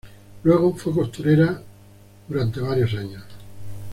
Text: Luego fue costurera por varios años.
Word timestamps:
Luego 0.45 0.75
fue 0.75 0.93
costurera 0.95 1.61
por 2.27 2.59
varios 2.67 2.95
años. 2.95 3.23